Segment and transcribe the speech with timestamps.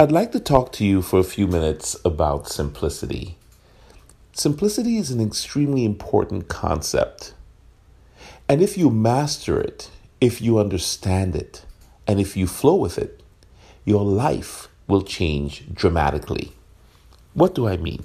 [0.00, 3.36] I'd like to talk to you for a few minutes about simplicity.
[4.32, 7.34] Simplicity is an extremely important concept.
[8.48, 9.90] And if you master it,
[10.20, 11.64] if you understand it,
[12.06, 13.24] and if you flow with it,
[13.84, 16.52] your life will change dramatically.
[17.34, 18.04] What do I mean?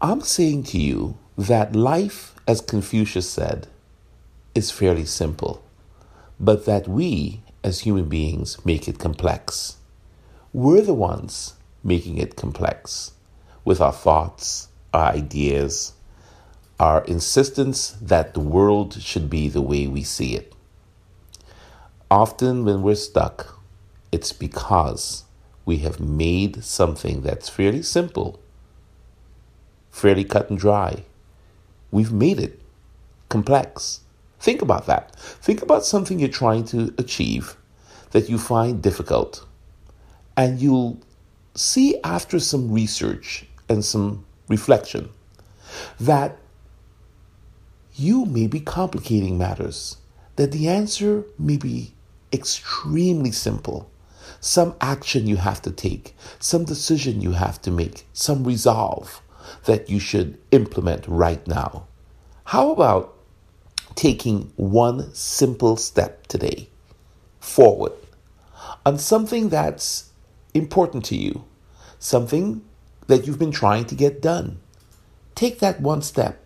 [0.00, 3.66] I'm saying to you that life, as Confucius said,
[4.54, 5.62] is fairly simple,
[6.40, 9.76] but that we, as human beings, make it complex.
[10.54, 13.10] We're the ones making it complex
[13.64, 15.94] with our thoughts, our ideas,
[16.78, 20.54] our insistence that the world should be the way we see it.
[22.08, 23.58] Often, when we're stuck,
[24.12, 25.24] it's because
[25.64, 28.38] we have made something that's fairly simple,
[29.90, 31.02] fairly cut and dry.
[31.90, 32.60] We've made it
[33.28, 34.02] complex.
[34.38, 35.16] Think about that.
[35.16, 37.56] Think about something you're trying to achieve
[38.12, 39.44] that you find difficult.
[40.36, 41.00] And you'll
[41.54, 45.10] see after some research and some reflection
[46.00, 46.36] that
[47.94, 49.98] you may be complicating matters,
[50.36, 51.94] that the answer may be
[52.32, 53.90] extremely simple.
[54.40, 59.22] Some action you have to take, some decision you have to make, some resolve
[59.66, 61.86] that you should implement right now.
[62.44, 63.16] How about
[63.94, 66.68] taking one simple step today
[67.38, 67.92] forward
[68.84, 70.10] on something that's
[70.54, 71.44] important to you,
[71.98, 72.64] something
[73.08, 74.60] that you've been trying to get done?
[75.34, 76.40] Take that one step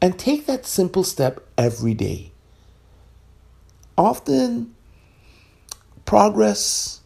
[0.00, 2.32] and take that simple step every day.
[3.96, 4.74] Often,
[6.04, 7.00] progress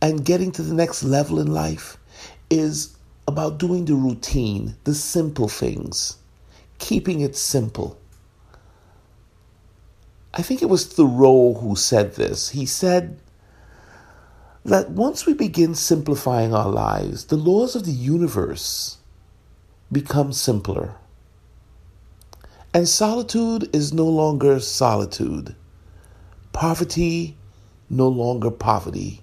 [0.00, 1.96] and getting to the next level in life
[2.50, 6.18] is about doing the routine, the simple things,
[6.78, 7.98] keeping it simple.
[10.34, 12.50] I think it was Thoreau who said this.
[12.50, 13.18] He said
[14.66, 18.98] that once we begin simplifying our lives, the laws of the universe
[19.92, 20.94] become simpler.
[22.74, 25.54] And solitude is no longer solitude.
[26.52, 27.36] Poverty
[27.88, 29.22] no longer poverty,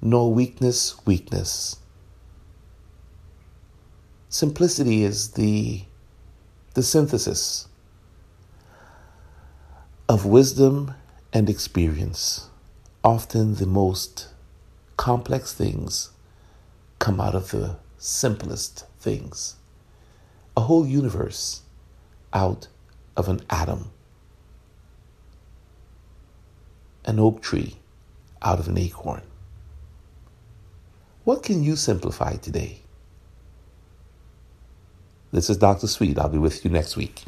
[0.00, 1.76] nor weakness, weakness.
[4.30, 5.82] Simplicity is the,
[6.74, 7.68] the synthesis
[10.08, 10.94] of wisdom
[11.32, 12.49] and experience.
[13.02, 14.28] Often the most
[14.96, 16.10] complex things
[16.98, 19.56] come out of the simplest things.
[20.56, 21.62] A whole universe
[22.32, 22.68] out
[23.16, 23.90] of an atom
[27.04, 27.76] an oak tree
[28.42, 29.22] out of an acorn.
[31.24, 32.80] What can you simplify today?
[35.32, 35.86] This is Dr.
[35.86, 36.18] Sweet.
[36.18, 37.22] I'll be with you next week.